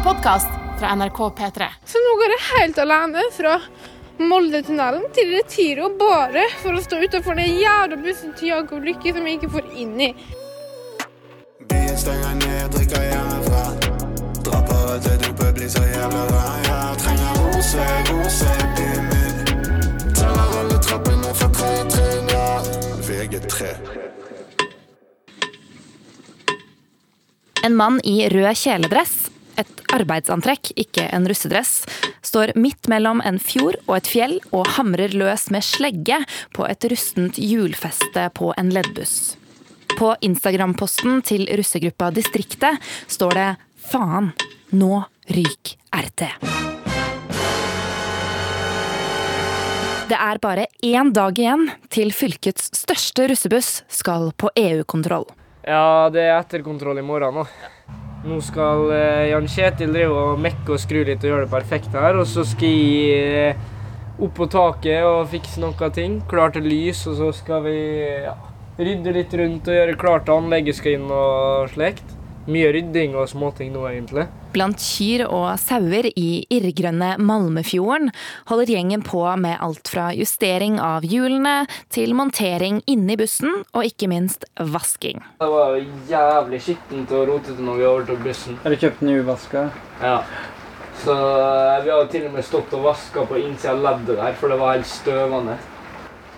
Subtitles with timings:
[0.00, 1.66] en podkast fra NRK P3.
[1.84, 3.56] Så nå går jeg helt alene fra
[4.20, 9.26] Moldetunnelen til Retiro bare for å stå utenfor den jævla bussen til Jakob Lykke som
[9.28, 10.08] jeg ikke får inn i.
[11.68, 13.64] Byen stenger ned, drikker hjemmefra.
[14.46, 16.60] Dropper ut til dopet, blir så jævla rar.
[16.68, 19.36] Jeg trenger rose, rose, byen min.
[20.16, 22.46] Teller alle trappene fra tre trinn, ja.
[23.08, 23.74] VG3.
[27.68, 29.28] En mann i rød kjeledress,
[29.60, 31.84] et arbeidsantrekk, ikke en russedress,
[32.26, 36.20] står midt mellom en fjord og et fjell og hamrer løs med slegge
[36.56, 39.36] på et rustent hjulfeste på en leddbuss.
[39.98, 43.50] På Instagram-posten til russegruppa Distriktet står det
[43.90, 44.32] 'Faen,
[44.72, 46.30] nå ryk RT'.
[50.10, 55.28] Det er bare én dag igjen til fylkets største russebuss skal på EU-kontroll.
[55.62, 57.44] Ja, det er etterkontroll i morgen nå.
[58.20, 61.94] Nå skal eh, Jan Kjetil drive og mekke og skru litt og gjøre det perfekt
[61.96, 62.18] her.
[62.20, 63.68] Og så skal jeg eh,
[64.20, 66.18] opp på taket og fikse noen ting.
[66.28, 67.76] Klar til lys, og så skal vi
[68.26, 68.36] ja,
[68.76, 72.19] rydde litt rundt og gjøre klart til anlegget skal inn og slekt.
[72.50, 74.24] Mye rydding og småting nå, egentlig.
[74.50, 78.08] Blant kyr og sauer i irrgrønne Malmefjorden
[78.50, 84.08] holder gjengen på med alt fra justering av hjulene til montering inni bussen, og ikke
[84.10, 85.22] minst vasking.
[85.38, 85.78] Det var
[86.10, 88.58] jævlig skittent og rotete når vi overtok bussen.
[88.64, 89.68] Har du kjøpt den uvaska?
[90.02, 90.16] Ja.
[91.04, 94.34] Så eh, vi har til og med stått og vaska på innsida av leddet der,
[94.36, 95.54] for det var helt støvende.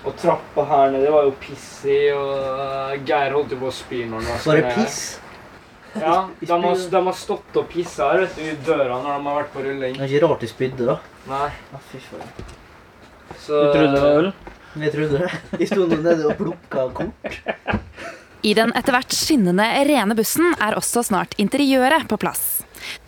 [0.04, 3.74] Og trappa her nede var jo piss i, og eh, Geir holdt jo på å
[3.74, 4.78] spy når han Var det ned.
[4.82, 5.00] piss?
[6.00, 9.26] Ja, de har, de har stått og pissa her vet du, i døra når de
[9.28, 9.98] har vært på rulling.
[9.98, 10.98] Det er ikke rart de spydde, da.
[11.28, 12.32] Nei, Ja, fy faen.
[13.42, 14.32] så Du trodde det var øl?
[14.72, 15.30] Vi trodde det.
[15.60, 17.40] Vi sto nå nede og plukka kort.
[18.42, 22.62] I den etter hvert skinnende rene bussen er også snart interiøret på plass.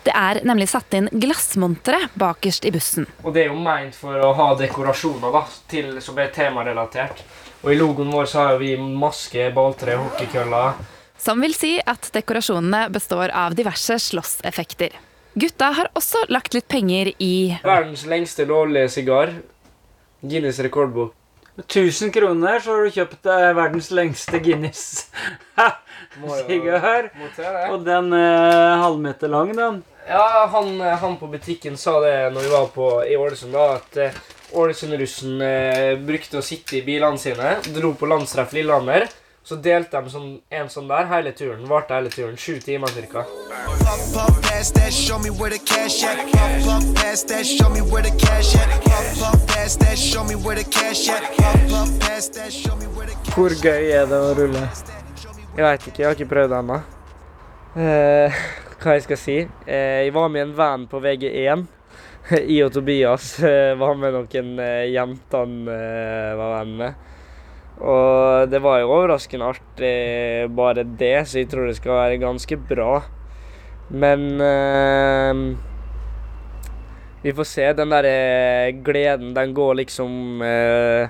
[0.06, 3.08] Det er nemlig satt inn glassmontere bakerst i bussen.
[3.24, 5.40] Og det er jo meint for å ha dekorasjoner da,
[5.72, 7.24] til, som er temarelatert.
[7.64, 10.76] Og i logoen vår så har vi maske, balltre, hockeykøller.
[11.24, 14.92] Som vil si at dekorasjonene består av diverse slåsseffekter.
[15.34, 17.32] Gutta har også lagt litt penger i
[17.64, 19.32] Verdens lengste lovlige sigar.
[20.24, 21.14] Guinness rekordbok.
[21.64, 24.84] 1000 kroner, så har du kjøpt eh, verdens lengste Guinness.
[26.20, 27.08] Må jo- Sigar.
[27.18, 27.64] må til det.
[27.70, 29.80] Og den er halvmeter lang, den.
[30.08, 33.96] Ja, han, han på butikken sa det når vi var på, i Ålesund, da, at
[34.02, 34.18] eh,
[34.54, 39.06] Ålesund-russen eh, brukte å sitte i bilene sine, dro på landstreff Lillehammer,
[39.44, 41.66] så delte de sånn, en sånn der hele turen.
[41.68, 42.36] Varte hele turen.
[42.40, 43.26] Sju timer cirka.
[53.34, 54.66] Hvor gøy er det å rulle?
[55.54, 56.82] Jeg veit ikke, jeg har ikke prøvd det ennå.
[57.84, 58.42] Eh,
[58.80, 59.38] hva jeg skal si?
[59.68, 61.68] Eh, jeg var med en van på VG1.
[62.48, 66.94] I og Tobias eh, var med noen eh, jentene eh, var venn.
[67.82, 69.94] Og det var jo overraskende artig,
[70.54, 73.02] bare det, så jeg tror det skal være ganske bra.
[73.90, 75.34] Men eh,
[77.24, 77.66] vi får se.
[77.72, 81.08] Den der eh, gleden, den går liksom eh,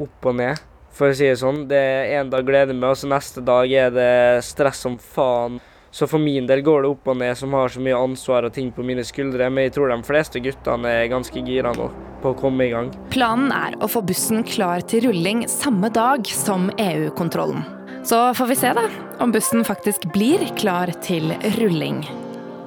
[0.00, 0.66] opp og ned
[0.96, 1.66] for å si det sånn.
[1.70, 5.60] Det er en dag gleder med, og så neste dag er det stress som faen.
[5.90, 8.54] Så for min del går det opp og ned, som har så mye ansvar og
[8.54, 9.48] ting på mine skuldre.
[9.50, 11.90] Men jeg tror de fleste guttene er ganske gira nå
[12.22, 12.92] på å komme i gang.
[13.10, 17.64] Planen er å få bussen klar til rulling samme dag som EU-kontrollen.
[18.04, 18.86] Så får vi se da,
[19.20, 22.04] om bussen faktisk blir klar til rulling.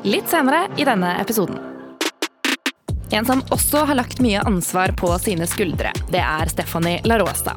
[0.03, 1.61] Litt senere i denne episoden.
[3.13, 7.55] En som også har lagt mye ansvar på sine skuldre, det er Stephanie Larosa.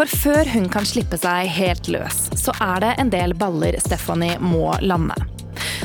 [0.00, 4.38] For før hun kan slippe seg helt løs, så er det en del baller Stephanie
[4.40, 5.12] må lande.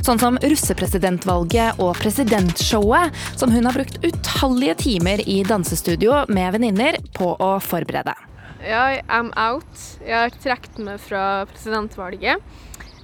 [0.07, 6.95] Sånn som russepresidentvalget og presidentshowet, som hun har brukt utallige timer i dansestudio med venninner
[7.17, 8.15] på å forberede.
[8.63, 9.83] Ja, I'm out.
[9.99, 12.39] Jeg har trukket meg fra presidentvalget.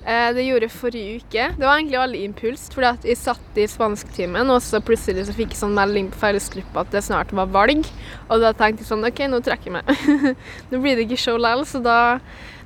[0.01, 1.43] Eh, Det gjorde jeg forrige uke.
[1.57, 5.35] Det var egentlig veldig impuls, fordi at jeg satt i spansktimen, og så plutselig så
[5.37, 7.85] fikk jeg sånn melding på fellesgruppa at det snart var valg.
[8.29, 10.33] Og da tenkte jeg sånn OK, nå trekker jeg meg.
[10.71, 11.99] nå blir det ikke show likevel, så da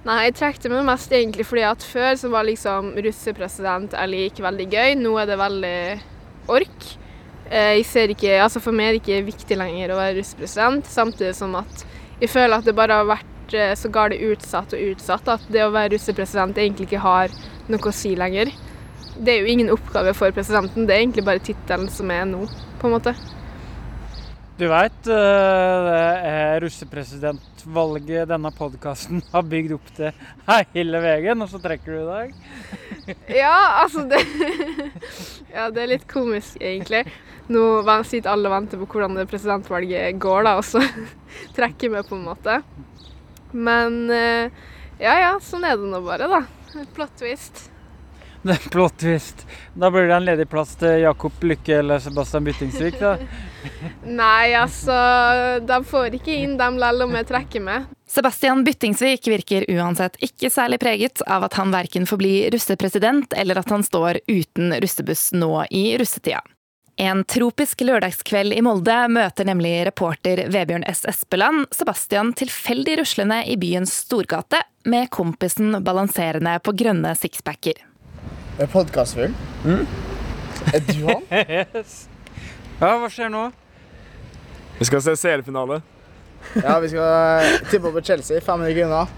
[0.06, 4.44] Nei, jeg trekte meg mest egentlig fordi at før så var liksom russepresident eller ikke
[4.46, 4.92] veldig gøy.
[5.02, 5.80] Nå er det veldig
[6.54, 6.86] ork.
[7.50, 10.86] Eh, Jeg ser ikke Altså for meg er det ikke viktig lenger å være russepresident,
[10.86, 11.86] samtidig som at
[12.22, 15.66] jeg føler at det bare har vært eh, så galt utsatt og utsatt at det
[15.66, 17.34] å være russepresident egentlig ikke har
[17.70, 18.52] noe å si lenger.
[19.16, 22.44] Det er jo ingen oppgave for presidenten, det er egentlig bare tittelen som er nå,
[22.82, 23.16] på en måte.
[24.56, 30.22] Du veit, det er russepresidentvalget denne podkasten har bygd opp til
[30.72, 32.36] hele veien, og så trekker du i dag.
[33.30, 34.22] Ja, altså det
[35.54, 37.04] Ja, det er litt komisk, egentlig.
[37.52, 40.82] Nå sitter alle og venter på hvordan presidentvalget går, da, og så
[41.58, 42.62] trekker vi på en måte.
[43.56, 44.52] Men eh,
[45.00, 46.44] ja ja, sånn er det nå bare, da.
[46.96, 47.66] Plot twist.
[48.46, 49.40] Det er plot twist.
[49.74, 53.16] Da blir det en ledig plass til Jakob Lykke eller Sebastian Byttingsvik, da.
[54.22, 54.94] Nei, altså
[55.66, 57.88] De får ikke inn dem lell om jeg trekker med.
[58.06, 63.64] Sebastian Byttingsvik virker uansett ikke særlig preget av at han verken får bli russepresident eller
[63.64, 66.44] at han står uten russebuss nå i russetida.
[66.98, 71.02] En tropisk lørdagskveld i Molde møter nemlig reporter Vebjørn S.
[71.12, 77.82] Espeland Sebastian tilfeldig ruslende i byens storgate med kompisen balanserende på grønne sixpacker.
[78.64, 79.34] Er podkastfull?
[80.72, 81.26] Er du han?
[81.36, 82.06] Yes.
[82.80, 83.50] Ja, hva skjer nå?
[84.80, 85.82] Vi skal se seriefinale.
[86.62, 88.40] Ja, vi skal tippe på Chelsea.
[88.44, 89.12] 500 kroner.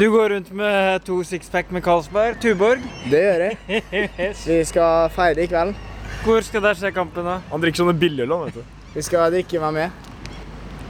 [0.00, 2.40] Du går rundt med to sixpack med Carlsberg.
[2.40, 2.80] Tuborg.
[3.10, 3.84] Det gjør jeg.
[4.16, 4.46] Yes.
[4.48, 5.76] Vi skal feire i kveld.
[6.26, 7.36] Hvor skal dere se kampen, da?
[7.52, 8.86] Han drikker sånne billigøl, han, vet du.
[8.96, 10.08] Vi skal drikke meg med.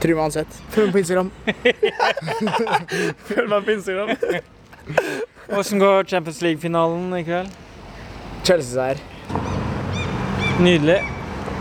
[0.01, 0.55] Tru meg uansett.
[0.73, 1.29] Følg meg på Instagram.
[3.29, 4.09] Følg meg på Instagram.
[5.59, 7.53] Åssen går Champions League-finalen i kveld?
[8.47, 9.03] Chelsea-seier.
[10.65, 10.97] Nydelig.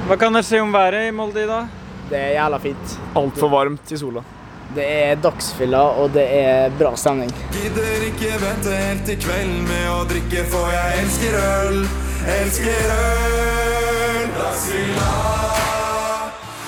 [0.09, 1.69] Hva kan dere si om været i Molde i dag?
[2.09, 2.97] Det er jævla fint.
[3.19, 4.25] Altfor varmt i sola.
[4.73, 7.29] Det er dagsfylla, og det er bra stemning.
[7.53, 11.83] Gidder ikke vente helt til kveld med å drikke, for jeg elsker øl.
[12.27, 14.25] Elsker øl.
[14.35, 15.11] Dagsfylla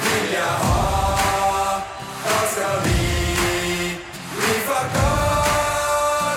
[0.05, 1.81] vil jeg ha.
[2.23, 3.01] Da skal vi
[4.37, 5.09] bli fucka.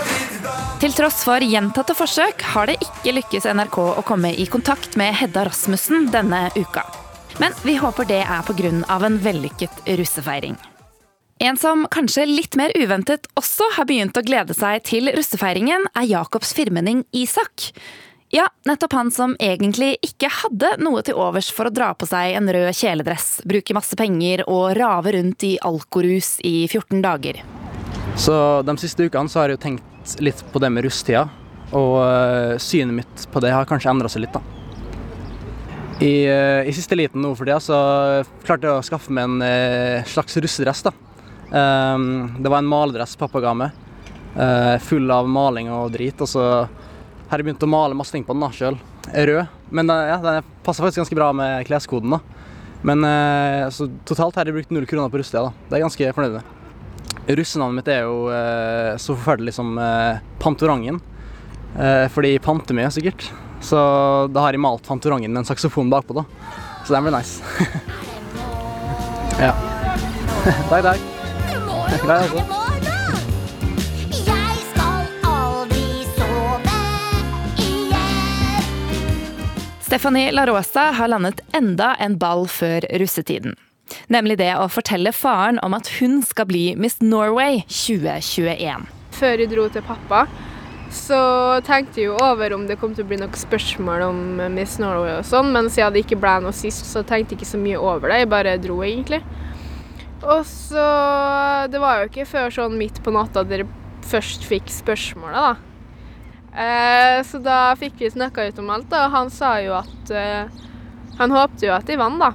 [0.08, 0.66] Drit i dag.
[0.82, 5.14] Til tross for gjentatte forsøk har det ikke lykkes NRK å komme i kontakt med
[5.22, 6.88] Hedda Rasmussen denne uka.
[7.38, 8.74] Men vi håper det er pga.
[9.06, 10.58] en vellykket russefeiring.
[11.42, 16.10] En som kanskje litt mer uventet også har begynt å glede seg til russefeiringen, er
[16.10, 17.74] Jacobs firmenning Isak.
[18.34, 22.38] Ja, nettopp han som egentlig ikke hadde noe til overs for å dra på seg
[22.38, 27.42] en rød kjeledress, bruke masse penger og rave rundt i alkorus i 14 dager.
[28.16, 28.34] Så
[28.64, 31.26] de siste ukene så har jeg jo tenkt litt på det med rusttida,
[31.76, 34.40] og eh, synet mitt på det har kanskje endra seg litt, da.
[36.00, 37.84] I, eh, I siste liten nå for tida så
[38.48, 40.96] klarte jeg å skaffe meg en eh, slags russedress, da.
[41.52, 43.88] Ehm, det var en maledress pappa ga meg,
[44.88, 46.46] full av maling og drit, og så
[47.32, 48.78] har jeg begynt å male masse ting på den da, sjøl.
[49.08, 49.60] Rød.
[49.72, 52.42] Men eh, ja, den passer faktisk ganske bra med kleskoden, da.
[52.84, 55.70] Men eh, så totalt har jeg brukt null kroner på russetida, da.
[55.70, 56.58] Det er jeg ganske fornøyd med.
[57.32, 61.00] Russenavnet mitt er jo eh, så forferdelig som eh, Pantorangen.
[61.80, 63.30] Eh, fordi jeg panter mye, sikkert.
[63.64, 63.80] Så
[64.34, 66.26] da har jeg malt Pantorangen med en saksofon bakpå, da.
[66.84, 67.40] Så den blir nice.
[69.46, 69.54] ja.
[70.72, 71.08] takk, takk.
[72.02, 72.61] Altså.
[79.92, 83.58] Stephanie La Rosa har landet enda en ball før russetiden.
[84.08, 88.86] Nemlig det å fortelle faren om at hun skal bli Miss Norway 2021.
[89.18, 90.22] Før jeg dro til pappa,
[90.96, 91.20] så
[91.68, 94.22] tenkte jeg jo over om det kom til å bli noen spørsmål om
[94.56, 97.50] Miss Norway og sånn, men siden det ikke ble noe sist, så tenkte jeg ikke
[97.52, 98.22] så mye over det.
[98.22, 99.20] Jeg bare dro, egentlig.
[100.22, 100.88] Og så
[101.68, 103.68] Det var jo ikke før sånn midt på natta dere
[104.08, 105.71] først fikk spørsmålet, da.
[106.52, 110.10] Eh, så da fikk vi snakka ut om alt, da, og han sa jo at
[110.12, 110.64] eh,
[111.22, 112.32] Han håpte jo at de vant, da.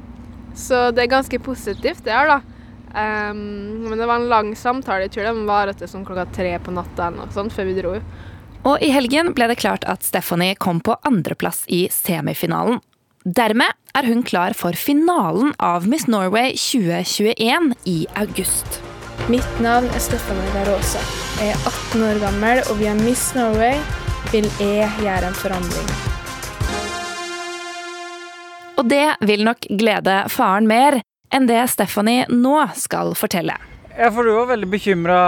[0.56, 2.40] Så det er ganske positivt, det her, da.
[2.96, 5.04] Um, men det var en lang samtale.
[5.04, 7.74] Jeg tror den varte til sånn klokka tre på natta eller noe sånt før vi
[7.76, 7.92] dro.
[8.66, 12.80] Og i helgen ble det klart at Stephanie kom på andreplass i semifinalen.
[13.26, 18.80] Dermed er hun klar for finalen av Miss Norway 2021 i august.
[19.28, 23.80] Mitt navn er Stephanie La Jeg er 18 år gammel, og vi er Miss Norway
[24.32, 25.90] vil jeg gjøre en forandring.
[28.76, 31.00] Og det vil nok glede faren mer
[31.34, 33.56] enn det Stephanie nå skal fortelle.
[33.96, 35.20] Ja, for du var veldig bekymra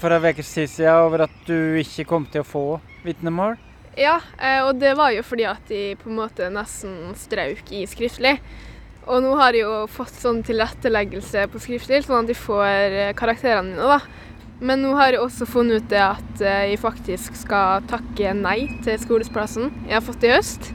[0.00, 2.64] for en ukes tid siden over at du ikke kom til å få
[3.04, 3.54] vitnemål.
[3.94, 7.84] Ja, eh, og det var jo fordi at de på en måte nesten strauk i
[7.86, 8.40] skriftlig.
[9.04, 13.14] Og nå har de jo fått sånn tilretteleggelse på skriftlig, sånn at de får eh,
[13.16, 14.00] karakterene mine, da.
[14.62, 18.58] Men nå har jeg også funnet ut det at eh, jeg faktisk skal takke nei
[18.84, 20.70] til skolesplassen jeg har fått i høst.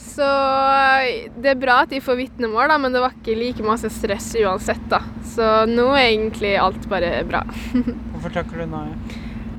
[0.00, 3.66] Så eh, det er bra at de får vitnemål, da, men det var ikke like
[3.66, 5.02] masse stress uansett, da.
[5.34, 7.44] Så nå er egentlig alt bare bra.
[8.14, 8.88] Hvorfor takker du nei?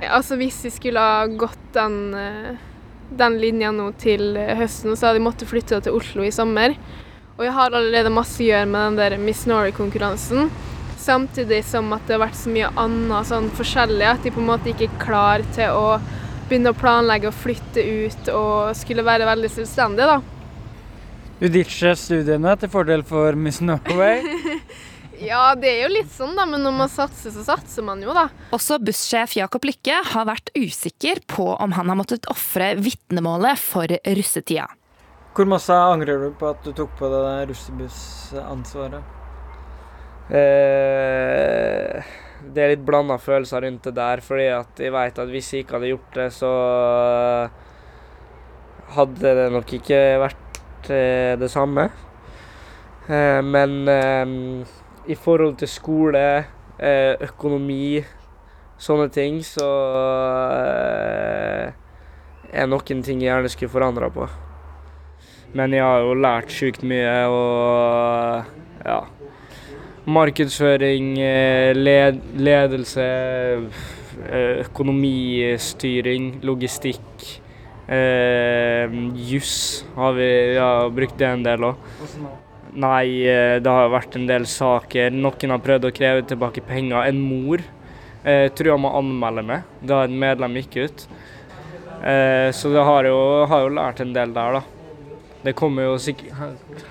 [0.09, 2.59] Altså Hvis jeg skulle ha gått den, eh,
[3.21, 6.73] den linja nå til høsten, så hadde jeg måttet flytte til Oslo i sommer.
[7.37, 10.49] Og jeg har allerede masse å gjøre med den der Miss Norway-konkurransen.
[11.01, 14.51] Samtidig som at det har vært så mye annet sånn forskjellig at de på en
[14.51, 15.95] måte ikke er klar til å
[16.49, 20.19] begynne å planlegge å flytte ut og skulle være veldig selvstendig, da.
[21.41, 24.21] Du ditcher studiene til fordel for Miss Norway.
[25.21, 28.09] Ja, det er jo litt sånn, da, men når man satser, så satser man jo,
[28.09, 28.23] da.
[28.57, 33.85] Også bussjef Jakob Lykke har vært usikker på om han har måttet ofre vitnemålet for
[34.17, 34.65] russetida.
[35.37, 39.20] Hvor masse angrer du på at du tok på deg det russebussansvaret?
[40.31, 42.03] Eh,
[42.55, 45.65] det er litt blanda følelser rundt det der, fordi at jeg vet at hvis jeg
[45.65, 46.51] ikke hadde gjort det, så
[48.95, 51.89] hadde det nok ikke vært eh, det samme.
[53.11, 54.33] Eh, men eh,
[55.11, 56.25] i forhold til skole,
[56.79, 57.99] eh, økonomi,
[58.81, 59.69] sånne ting, så
[60.63, 61.71] eh,
[62.55, 64.31] er noen ting jeg gjerne skulle forandra på.
[65.59, 69.01] Men jeg har jo lært sjukt mye, og ja
[70.05, 73.03] Markedsføring, eh, led ledelse,
[74.31, 77.41] eh, økonomistyring, logistikk.
[77.87, 81.75] Eh, juss har vi ja, brukt det en del òg.
[82.73, 83.27] Nei,
[83.61, 85.11] det har vært en del saker.
[85.11, 87.05] Noen har prøvd å kreve tilbake penger.
[87.05, 87.59] En mor
[88.25, 91.07] eh, trua med å anmelde meg da et medlem gikk ut.
[92.01, 94.63] Eh, så det har jo, har jo lært en del der, da.
[95.43, 96.23] Det kommer jo sikk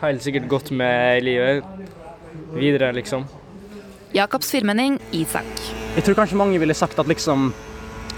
[0.01, 1.99] helt sikkert godt med i livet
[2.55, 3.25] videre, liksom.
[4.15, 5.47] Jakobs firmenning Isak.
[5.95, 7.53] Jeg tror kanskje mange ville sagt at liksom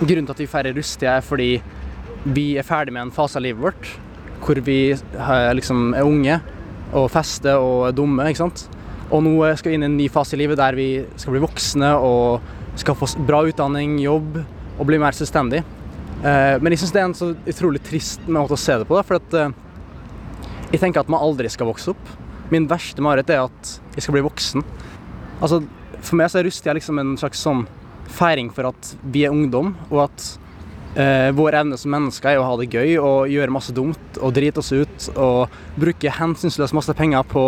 [0.00, 1.50] grunnen til at vi feirer rusttida er fordi
[2.24, 3.90] vi er ferdig med en fase av livet vårt
[4.42, 6.38] hvor vi eh, liksom er unge
[6.92, 8.64] og fester og er dumme, ikke sant.
[9.12, 10.88] Og nå skal vi inn i en ny fase i livet der vi
[11.20, 12.42] skal bli voksne og
[12.80, 15.62] skal få bra utdanning, jobb og bli mer selvstendig.
[16.22, 18.96] Eh, Men jeg syns det er en så utrolig trist måte å se det på,
[18.96, 19.54] da, for at eh,
[20.72, 22.12] jeg tenker at man aldri skal vokse opp.
[22.52, 24.64] Min verste mareritt er at jeg skal bli voksen.
[25.42, 25.62] Altså,
[26.02, 27.64] for meg så er Rustia liksom en slags sånn
[28.12, 30.24] feiring for at vi er ungdom, og at
[31.00, 34.34] eh, vår evne som mennesker er å ha det gøy og gjøre masse dumt og
[34.36, 37.46] drite oss ut og bruke hensynsløst masse penger på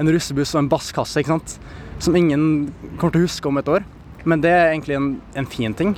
[0.00, 1.56] en russebuss og en basskasse, ikke sant?
[2.00, 3.84] Som ingen kommer til å huske om et år.
[4.24, 5.94] Men det er egentlig en, en fin ting.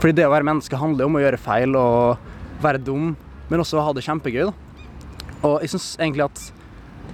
[0.00, 3.12] Fordi det å være menneske handler om å gjøre feil og være dum,
[3.50, 4.48] men også å ha det kjempegøy.
[4.48, 4.54] da.
[5.42, 6.42] Og jeg syns egentlig at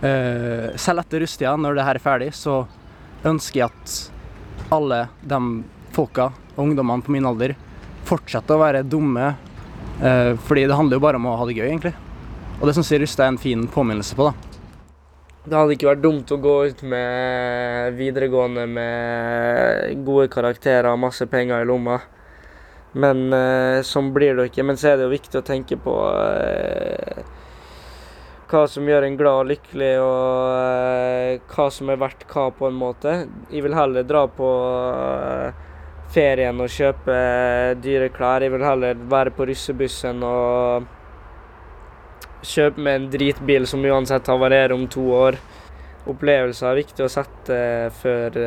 [0.00, 2.60] selv etter rusttida, når det her er ferdig, så
[3.26, 5.40] ønsker jeg at alle de
[5.96, 7.54] folka og ungdommene på min alder
[8.08, 9.34] fortsetter å være dumme.
[10.02, 11.94] eh, fordi det handler jo bare om å ha det gøy, egentlig.
[12.60, 14.32] Og det syns jeg Rusta er en fin påminnelse på, da.
[15.48, 21.24] Det hadde ikke vært dumt å gå ut med videregående med gode karakterer og masse
[21.26, 22.00] penger i lomma.
[22.92, 24.66] Men eh, sånn blir det jo ikke.
[24.66, 27.22] Men så er det jo viktig å tenke på eh,
[28.48, 32.68] hva som gjør en glad og lykkelig, og eh, hva som er verdt hva, på
[32.68, 33.16] en måte.
[33.52, 34.48] Jeg vil heller dra på
[34.88, 35.58] eh,
[36.14, 38.44] ferien og kjøpe eh, dyre klær.
[38.44, 40.88] Jeg vil heller være på russebussen og
[42.48, 45.38] kjøpe meg en dritbil som uansett havarerer om to år.
[46.08, 47.56] Opplevelser er viktig å sette
[48.00, 48.38] før,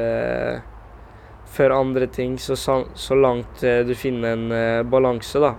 [1.54, 5.54] før andre ting, så, så langt du finner en balanse, da.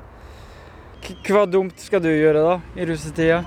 [1.28, 3.44] Hva dumt skal du gjøre da, i russetida?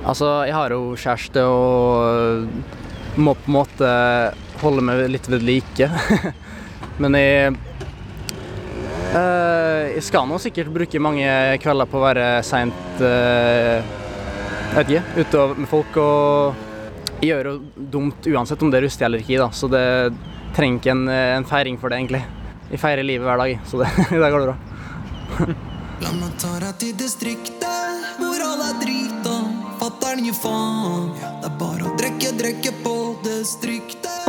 [0.00, 3.90] Altså, jeg har jo kjæreste og må på en måte
[4.62, 5.90] holde meg litt ved like.
[7.02, 7.52] Men jeg
[9.16, 13.80] eh, Jeg skal nå sikkert bruke mange kvelder på å være seint uh,
[14.74, 15.96] vet ikke, ute med folk.
[16.00, 17.54] Og jeg gjør jo
[17.96, 19.50] dumt uansett om det er rustig eller ikke, da.
[19.52, 19.86] så det
[20.56, 22.22] trenger ikke en, eh, en feiring for det, egentlig.
[22.70, 23.90] Jeg feirer livet hver dag, så det,
[24.22, 24.56] det går bra.
[26.00, 27.49] La meg ta deg til distriktet,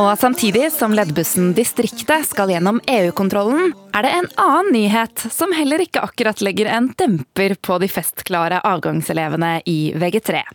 [0.01, 5.83] Og samtidig som leddbussen Distriktet skal gjennom EU-kontrollen, er det en annen nyhet som heller
[5.83, 10.45] ikke akkurat legger en demper på de festklare avgangselevene i VG3.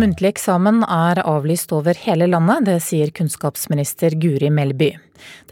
[0.00, 4.90] Muntlig eksamen er avlyst over hele landet, det sier kunnskapsminister Guri Melby.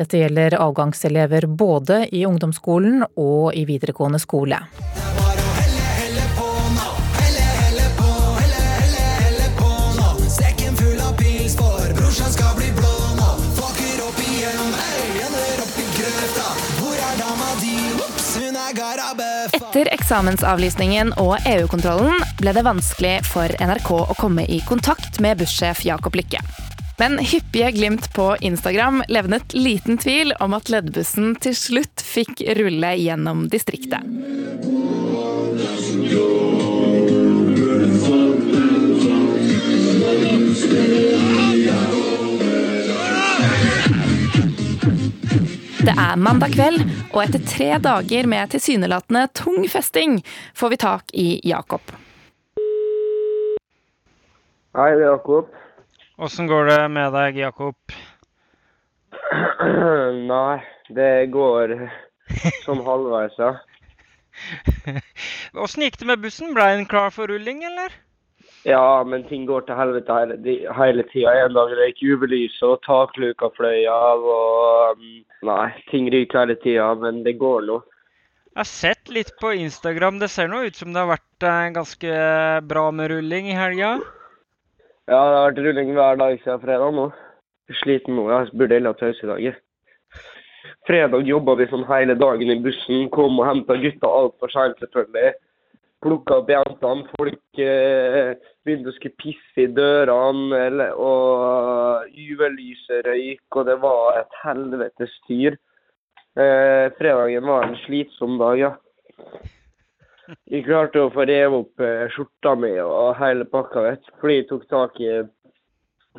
[0.01, 4.65] Dette gjelder avgangselever både i ungdomsskolen og i videregående skole.
[19.53, 25.85] Etter eksamensavlysningen og EU-kontrollen ble det vanskelig for NRK å komme i kontakt med bussjef
[25.89, 26.41] Jakob Lykke.
[27.01, 32.93] Men hyppige glimt på Instagram levnet liten tvil om at leddbussen til slutt fikk rulle
[33.01, 34.05] gjennom distriktet.
[45.83, 50.21] Det er mandag kveld, og etter tre dager med tilsynelatende tung festing
[50.55, 51.83] får vi tak i Jakob.
[54.79, 55.51] Hei, det er Jakob.
[56.23, 57.75] Åssen går det med deg, Jakob?
[60.31, 60.63] Nei,
[60.95, 61.75] det går
[62.63, 63.57] sånn halvveis, ja.
[65.67, 66.55] Åssen gikk det med bussen?
[66.55, 67.99] Ble den klar for rulling, eller?
[68.65, 70.37] Ja, men ting går til helvete hele,
[70.79, 71.33] hele tida.
[71.35, 76.93] En dag røyk jubelyset, og takluka fløy av, og um, Nei, ting ryker hele tida,
[77.01, 77.81] men det går nå.
[78.53, 80.21] Jeg har sett litt på Instagram.
[80.21, 82.17] Det ser nå ut som det har vært eh, ganske
[82.69, 83.95] bra med rulling i helga.
[85.09, 87.07] Ja, det har vært rulling hver dag siden fredag nå.
[87.81, 88.27] Sliten nå.
[88.31, 89.57] Jeg burde heller i pausedager.
[90.87, 93.09] Fredag jobba vi sånn hele dagen i bussen.
[93.17, 95.33] Kom og henta gutta altfor seint, selvfølgelig.
[96.03, 97.07] Plukka opp jentene.
[97.15, 98.33] Folk eh,
[98.67, 105.13] begynte å skulle pisse i dørene, eller, og UV-lyset røyk, og det var et helvetes
[105.23, 105.59] styr.
[106.33, 108.73] Eh, fredagen var en slitsom dag, ja.
[110.49, 114.13] Vi klarte å få revet opp eh, skjorta mi og hele pakka, vet du.
[114.23, 115.13] Fordi jeg tok tak i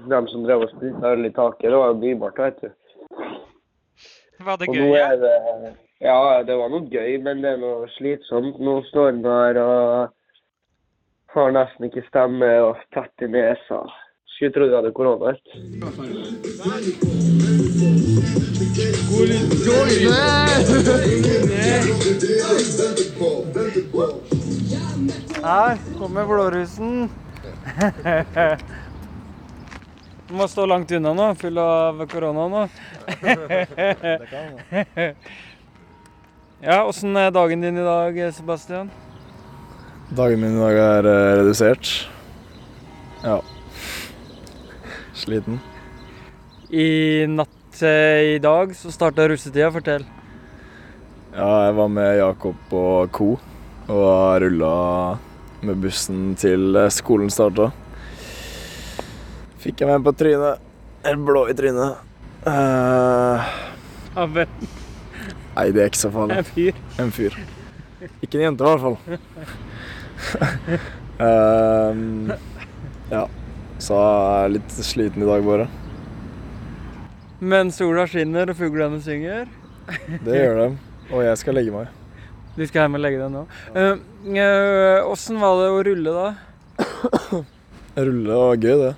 [0.10, 1.70] dem som drev og spruta øl i taket.
[1.72, 2.70] Det var jo nybart, vet du.
[4.44, 4.84] Var det Og gøy?
[4.84, 5.08] nå Ja?
[5.14, 5.74] er det
[6.04, 8.58] Ja, det var noe gøy, men det er noe slitsomt.
[8.60, 10.12] Nå står den her og
[11.32, 13.80] har nesten ikke stemme og tett i nesa.
[14.34, 15.32] Skulle trodd jeg hadde korona.
[25.44, 27.08] Her kommer blårusen.
[30.28, 32.68] Du må stå langt unna nå, full av korona nå.
[36.64, 38.88] Ja, åssen er dagen din i dag, Sebastian?
[40.16, 41.90] Dagen min i dag er uh, redusert.
[43.20, 43.42] Ja.
[45.12, 45.58] Sliten.
[46.72, 49.68] I natt uh, i dag så starta russetida.
[49.76, 50.06] Fortell.
[51.34, 53.28] Ja, jeg var med Jakob og co.
[53.92, 54.78] og rulla
[55.68, 57.74] med bussen til eh, skolen starta.
[59.60, 60.64] Fikk jeg meg på trynet.
[61.04, 62.00] Helt blå i trynet.
[62.48, 63.52] Uh...
[64.16, 64.83] Av hvem?
[65.56, 66.40] Nei, det er ikke så farlig.
[66.40, 66.82] En fyr.
[67.02, 67.38] En fyr.
[68.24, 68.98] Ikke en jente, i hvert fall.
[71.24, 72.32] um,
[73.16, 73.24] ja.
[73.84, 75.68] Så jeg er litt sliten i dag, bare.
[77.44, 79.50] Men sola skinner og fuglene synger.
[80.24, 80.68] Det gjør de.
[81.12, 81.92] Og jeg skal legge meg.
[82.54, 83.42] Du skal hjem og legge deg nå.
[85.10, 86.30] Åssen var det å rulle, da?
[88.08, 88.94] Rulle var gøy, det.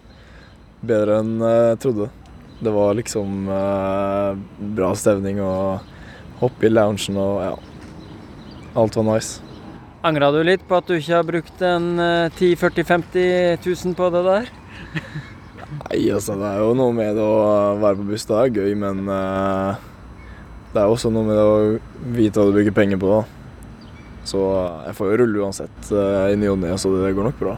[0.85, 2.09] Bedre enn jeg trodde.
[2.61, 4.37] Det var liksom uh,
[4.77, 5.94] bra stevning og
[6.45, 7.55] hoppe i loungen og ja.
[8.75, 9.41] Alt var nice.
[10.05, 13.95] Angra du litt på at du ikke har brukt en eh, 10 40 50 000
[13.97, 14.51] på det der?
[15.65, 18.27] Nei, altså det er jo noe med det å være på buss.
[18.29, 19.79] Det er gøy, men uh,
[20.75, 21.57] det er også noe med det å
[22.15, 23.15] vite hva du bruker penger på.
[23.15, 23.23] da.
[24.25, 24.41] Så
[24.87, 27.53] jeg får jo rulle uansett eh, i ny og ne, så det går nok bra.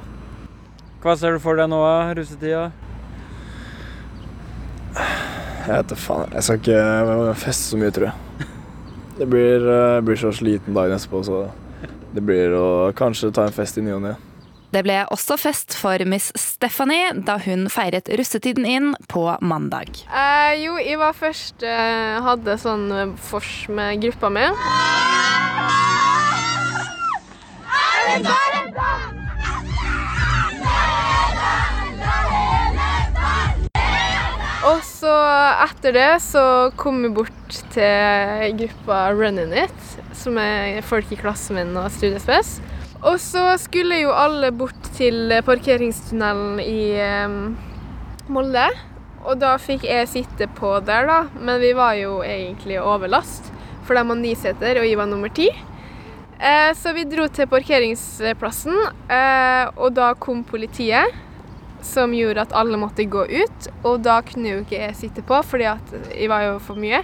[1.04, 2.66] Hva ser du for deg nå, av russetida?
[4.98, 6.36] Jeg vet da faen.
[6.36, 8.54] Jeg skal ikke feste så mye, tror jeg.
[9.18, 11.50] Det blir, eh, blir så sliten dagen etterpå, så
[12.14, 14.16] det blir å kanskje ta en fest i ny og ne.
[14.76, 20.04] Det ble også fest for Miss Stephanie da hun feiret russetiden inn på mandag.
[20.12, 24.46] Eh, jo, jeg var først eh, Hadde sånn eh, vors med gruppa mi.
[34.68, 35.12] Og så
[35.64, 36.42] etter det så
[36.76, 39.78] kom vi bort til gruppa Running It,
[40.18, 42.58] som er folk i klassen min og studiespes.
[42.98, 46.82] Og så skulle jo alle bort til parkeringstunnelen i
[48.28, 48.66] Molde.
[49.28, 51.20] Og da fikk jeg sitte på der, da.
[51.40, 53.48] Men vi var jo egentlig overlast,
[53.88, 55.48] for de var niseter, og jeg var nummer ti.
[56.38, 58.76] Eh, så vi dro til parkeringsplassen,
[59.10, 61.16] eh, og da kom politiet.
[61.88, 65.40] Som gjorde at alle måtte gå ut, og da kunne jo ikke jeg sitte på,
[65.46, 67.00] fordi at jeg var jo for mye.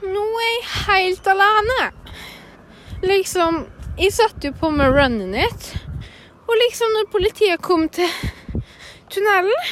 [0.00, 1.90] Nå er jeg helt alene.
[3.06, 3.62] Liksom,
[4.00, 5.70] jeg satt jo på med runnet mitt.
[6.50, 8.10] og liksom når politiet kom til
[9.12, 9.68] tunnelen,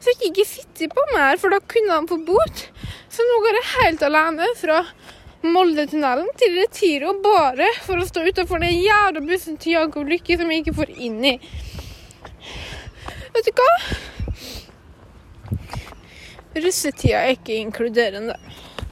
[0.00, 2.62] så fikk jeg ikke sitte på mer, for da kunne han få bot.
[3.12, 4.80] Så nå går jeg helt alene fra
[5.42, 10.50] Moldetunnelen til Retiro bare for å stå utenfor den jævla bussen til Jakob Lykke som
[10.52, 11.32] jeg ikke får inn i.
[13.32, 13.72] Vet du hva?
[16.62, 18.36] Russetida er ikke inkluderende.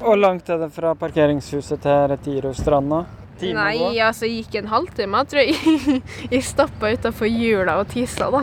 [0.00, 3.02] Hvor langt er det fra parkeringshuset til Retirostranda?
[3.40, 3.52] Nei?
[3.56, 6.00] Nei, altså jeg gikk en halvtime, tror jeg.
[6.34, 8.42] Jeg stoppa utafor hjula og tissa, da.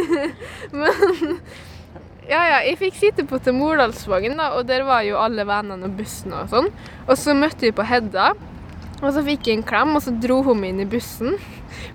[0.78, 1.40] Men
[2.30, 5.88] Ja, ja, jeg fikk sitte på til Mordalsvågen, da, og der var jo alle vennene
[5.88, 6.68] og bussen og sånn.
[7.08, 8.28] Og så møtte vi på Hedda,
[9.00, 11.38] og så fikk jeg en klem, og så dro hun meg inn i bussen.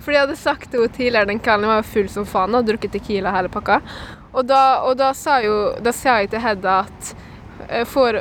[0.02, 2.66] For jeg hadde sagt til henne tidligere den kvelden, jeg var full som faen og
[2.68, 3.80] drukket Tequila hele pakka.
[4.36, 7.12] Og da, og da sa jo, da sa jeg til Hedda at
[7.70, 8.18] eh, for,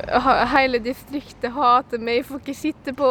[0.52, 3.10] hele distriktet hater meg, jeg får ikke sitte på.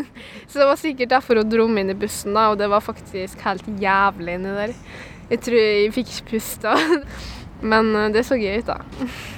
[0.50, 2.84] Så det var sikkert derfor hun dro meg inn i bussen, da, og det var
[2.84, 4.76] faktisk helt jævlig inni der.
[5.30, 6.76] Jeg tror jeg fikk ikke puste.
[7.64, 8.78] Men eh, det så gøy ut, da.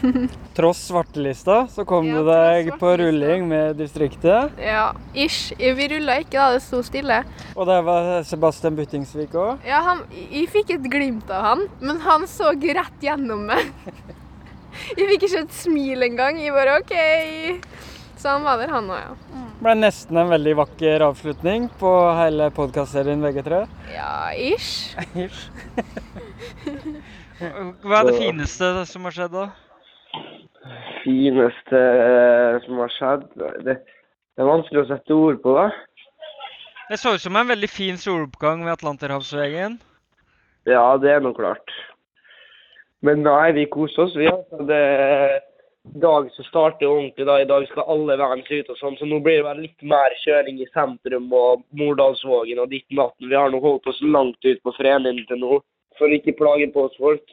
[0.57, 4.57] Tross svartelista så kom du deg på rulling med distriktet.
[4.63, 5.53] Ja, ish.
[5.59, 6.57] Vi rulla ikke, da.
[6.57, 7.23] Det sto stille.
[7.55, 9.63] Og der var Sebastian Buttingsvik òg.
[9.69, 13.71] Ja, han, jeg fikk et glimt av han, men han så rett gjennom meg.
[14.77, 16.37] Jeg fikk ikke et smil engang.
[16.37, 16.93] Jeg bare OK.
[18.21, 19.43] Så han var der, han òg, ja.
[19.57, 23.63] Ble nesten en veldig vakker avslutning på hele podkastserien VG3.
[23.95, 24.93] Ja, ish.
[25.25, 25.49] Ish.
[27.37, 29.47] Hva er det fineste som har skjedd, da?
[31.07, 35.69] fineste eh, som har skjedd det, det er vanskelig å sette ord på da.
[36.91, 39.79] Det så ut som en veldig fin soloppgang ved Atlanterhavsvegen.
[40.67, 41.73] Ja, det er nå klart.
[43.07, 44.29] Men nei, vi koser oss, vi.
[44.31, 44.67] Altså.
[44.67, 45.37] Det er
[46.03, 47.27] dag som starter ordentlig.
[47.27, 47.41] da.
[47.43, 50.15] I dag skal alle se ut og sånn, så nå blir det bare litt mer
[50.25, 53.31] kjøring i sentrum og Mordalsvågen og ditt natten.
[53.31, 55.61] Vi har nå holdt oss langt ut på Frenien til nå,
[55.99, 57.25] for ikke plage på oss folk.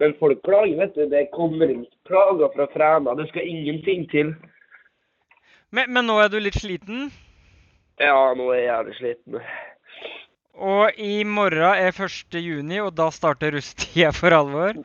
[0.00, 1.04] Men folk klager, vet du.
[1.10, 3.14] Det kommer ikke klager fra Fræna.
[3.18, 4.32] Det skal ingenting til.
[5.70, 7.10] Men, men nå er du litt sliten?
[8.00, 9.42] Ja, nå er jeg jævlig sliten.
[10.60, 12.40] Og i morgen er 1.
[12.40, 14.80] juni, og da starter rusttida for alvor?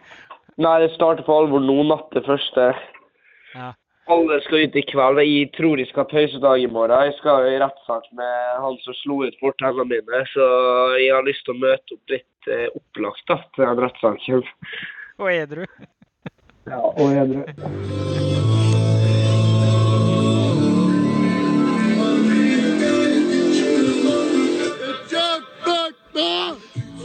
[0.61, 2.69] Nei, det starter for alvor nå natt til første.
[3.55, 3.71] Ja.
[4.07, 5.19] Alle skal ut i kveld.
[5.25, 7.07] Jeg tror jeg skal ha pausedag i morgen.
[7.07, 10.45] Jeg skal i rettssak med han som slo ut fortellene mine, så
[11.01, 14.45] jeg har lyst til å møte opp litt eh, opplagt da, til den rettssaken.
[15.21, 15.65] Og edru.
[16.65, 17.43] Ja, og edru.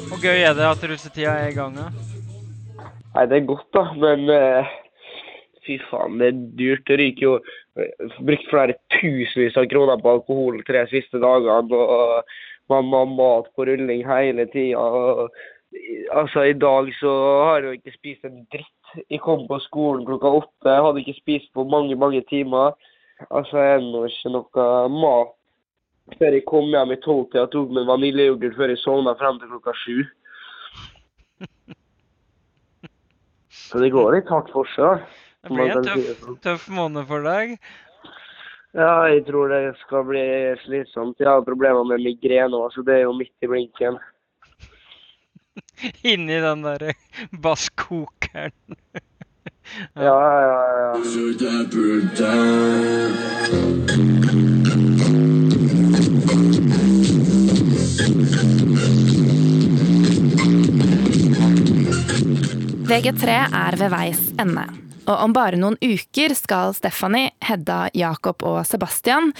[0.08, 1.76] Hvor gøy er det at russetida er i gang?
[1.76, 1.90] da?
[3.18, 4.72] Nei, det er godt, da, men eh,
[5.70, 6.86] fy faen, det er dyrt.
[6.90, 7.34] Det ryker jo
[8.26, 11.78] Brukt flere tusenvis av kroner på alkohol de tre siste dagene.
[11.78, 12.34] Og
[12.70, 14.82] man må ha mat på rulling hele tida.
[16.18, 17.10] Altså, i dag så
[17.46, 18.94] har jeg jo ikke spist en dritt.
[19.06, 22.74] Jeg kom på skolen klokka åtte, jeg hadde ikke spist på mange, mange timer.
[23.30, 25.36] Altså, jeg nå ikke noe mat
[26.18, 29.72] før jeg kom hjem i tolvtida tok med vaniljeyoghurt før jeg sovna frem til klokka
[29.78, 29.98] sju.
[33.70, 35.04] Så det går litt hardt for seg.
[35.42, 37.56] Det blir en tøff, tøff måned for deg.
[38.76, 40.24] Ja, jeg tror det skal bli
[40.62, 41.18] slitsomt.
[41.18, 43.98] Jeg har problemer med migrene òg, så det er jo midt i blinken.
[46.12, 46.94] Inni den derre
[47.46, 48.54] basskokeren.
[49.94, 50.92] Ja, ja, ja.
[62.90, 64.89] VG3 er ved veis ende.
[65.06, 69.32] Og om bare noen uker skal Stephanie, Hedda, Jakob og Sebastian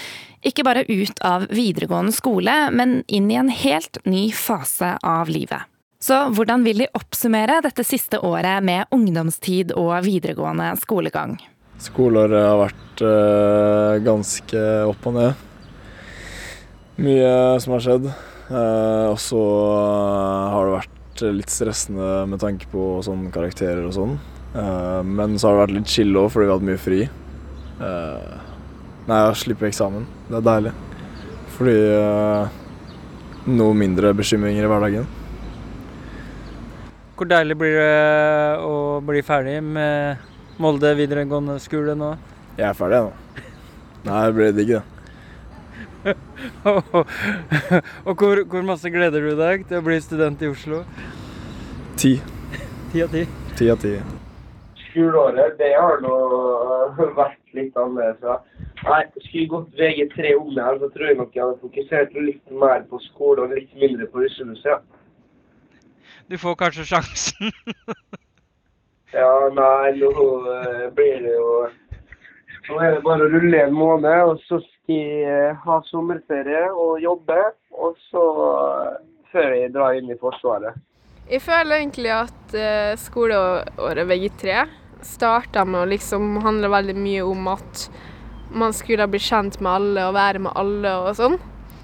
[0.45, 5.67] ikke bare ut av videregående skole, men inn i en helt ny fase av livet.
[6.01, 11.37] Så hvordan vil de oppsummere dette siste året med ungdomstid og videregående skolegang?
[11.81, 15.47] Skoleåret har vært øh, ganske opp og ned.
[17.01, 18.09] Mye som har skjedd.
[18.51, 19.41] Eh, og så
[20.53, 24.17] har det vært litt stressende med tanke på sånn karakterer og sånn.
[24.55, 27.01] Eh, men så har det vært litt chill òg, fordi vi har hatt mye fri.
[27.81, 28.33] Uh,
[29.07, 30.03] nei, jeg slipper eksamen.
[30.27, 30.73] Det er deilig.
[31.55, 32.59] Fordi uh,
[33.49, 35.07] noe mindre bekymringer i hverdagen.
[37.17, 40.29] Hvor deilig blir det å bli ferdig med
[40.61, 42.13] Molde videregående skole nå?
[42.59, 43.45] Jeg er ferdig, nå.
[44.05, 44.85] Nei, det blir digg, det.
[46.65, 50.81] og hvor, hvor masse gleder du deg til å bli student i Oslo?
[52.01, 52.17] Ti.
[52.93, 53.27] Ti av ti?
[53.57, 53.95] Ti av ti.
[54.91, 56.15] Skoleåret, det har nå
[57.19, 58.47] vært litt annerledes.
[58.85, 62.57] Nei, skulle gått VG3 om det her, så tror jeg nok jeg hadde fokusert litt
[62.63, 64.73] mer på skole og litt mindre på russehuset.
[64.73, 64.81] Ja.
[66.31, 67.55] Du får kanskje sjansen.
[69.11, 70.11] Ja, nei, nå
[70.47, 71.47] eh, blir det jo
[72.69, 77.01] Nå er det bare å rulle en måned, og så skal jeg ha sommerferie og
[77.03, 77.39] jobbe.
[77.75, 78.93] Og så eh,
[79.33, 80.77] før jeg drar inn i Forsvaret.
[81.27, 84.61] Jeg føler egentlig at eh, skoleåret VG3
[85.05, 87.87] starta med å liksom handle veldig mye om at
[88.51, 91.37] man skulle bli kjent med alle og være med alle og sånn.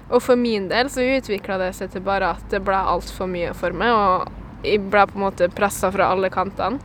[0.08, 3.52] Og for min del så utvikla det seg til bare at det ble altfor mye
[3.56, 6.80] for meg, og jeg ble på en måte pressa fra alle kantene.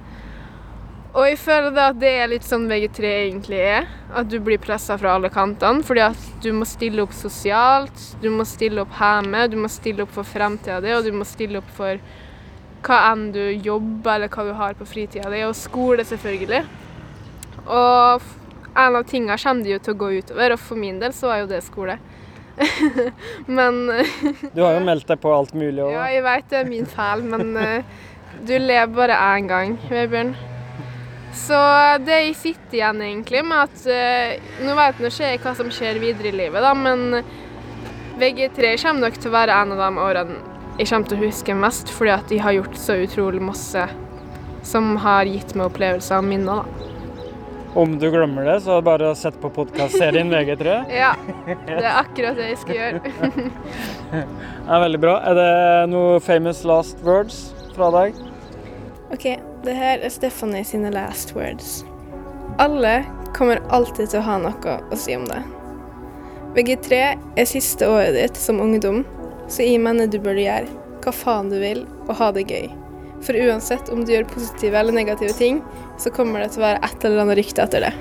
[1.13, 3.85] Og jeg føler da at det er litt sånn VG3 egentlig er.
[4.17, 5.85] At du blir pressa fra alle kantene.
[5.85, 10.07] Fordi at du må stille opp sosialt, du må stille opp hjemme, du må stille
[10.07, 12.01] opp for fremtida di, og du må stille opp for
[12.83, 16.63] hva enn du jobber eller hva du har på fritida di, og skole selvfølgelig.
[17.63, 18.31] Og
[18.73, 21.31] en av tingene kommer det jo til å gå utover, og for min del så
[21.31, 21.97] var jo det skole.
[23.57, 23.79] men
[24.53, 25.93] Du har jo meldt deg på alt mulig òg.
[25.97, 27.93] Ja, jeg vet det er min feil, men eh,
[28.43, 30.33] du lever bare én gang, Vebjørn.
[31.33, 31.57] Så
[32.05, 35.71] det jeg sitter igjen egentlig med at eh, Nå vet nå ikke jeg hva som
[35.73, 37.23] skjer videre i livet, da, men
[38.21, 41.55] VG3 kommer nok til å være en av de årene jeg kommer til å huske
[41.57, 43.85] mest, fordi at de har gjort så utrolig masse
[44.63, 46.89] som har gitt meg opplevelser og minner, da.
[47.75, 50.75] Om du glemmer det, så er det bare å sette på podkastserien VG3.
[50.93, 51.13] Ja,
[51.47, 53.01] det er akkurat det jeg skal gjøre.
[54.13, 55.15] Det er veldig bra.
[55.27, 55.53] Er det
[55.91, 57.39] noe famous last words
[57.73, 58.19] fra deg?
[59.11, 59.25] OK,
[59.65, 61.81] det her er Stephanie sine last words.
[62.61, 63.01] Alle
[63.35, 65.41] kommer alltid til å ha noe å si om det.
[66.53, 67.01] VG3
[67.41, 69.01] er siste året ditt som ungdom,
[69.53, 72.71] så gi meg det du bør gjøre hva faen du vil og ha det gøy.
[73.23, 75.61] For uansett om du gjør positive eller negative ting,
[75.99, 77.93] så kommer det til å være et eller annet rykte etter det.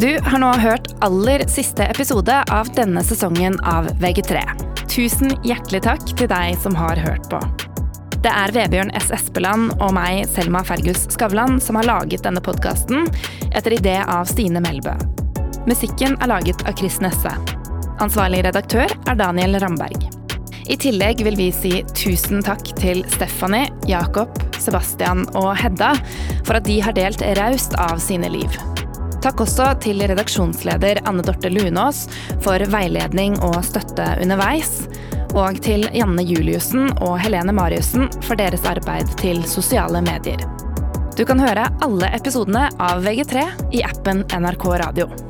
[0.00, 4.40] Du har nå hørt aller siste episode av denne sesongen av VG3.
[4.88, 7.40] Tusen hjertelig takk til deg som har hørt på.
[8.20, 9.08] Det er Vebjørn S.
[9.16, 13.06] Espeland og meg, Selma Fergus Skavlan, som har laget denne podkasten
[13.52, 14.96] etter idé av Stine Melbø.
[15.68, 17.32] Musikken er laget av Chris Nesse.
[18.00, 20.06] Ansvarlig redaktør er Daniel Ramberg.
[20.70, 25.92] I tillegg vil vi si tusen takk til Stephanie, Jakob, Sebastian og Hedda
[26.46, 28.56] for at de har delt raust av sine liv.
[29.20, 32.06] Takk også til redaksjonsleder Anne Dorte Lunås
[32.40, 34.86] for veiledning og støtte underveis.
[35.36, 40.40] Og til Janne Juliussen og Helene Mariussen for deres arbeid til sosiale medier.
[41.18, 43.44] Du kan høre alle episodene av VG3
[43.76, 45.29] i appen NRK Radio.